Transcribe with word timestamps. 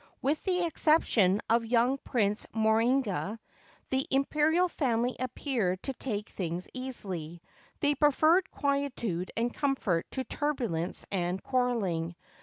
With 0.19 0.43
the 0.45 0.65
exception 0.65 1.41
of 1.47 1.63
young 1.63 1.99
Prince 1.99 2.47
Morinaga, 2.55 3.37
the 3.89 4.07
Imperial 4.09 4.67
family 4.67 5.15
appeared 5.19 5.83
to 5.83 5.93
take 5.93 6.27
things 6.27 6.67
easily. 6.73 7.43
They 7.81 7.93
preferred 7.93 8.49
quietude 8.49 9.31
and 9.37 9.53
comfort 9.53 10.09
to 10.13 10.23
turbulence 10.23 11.05
and 11.11 11.43
quarrelling. 11.43 12.15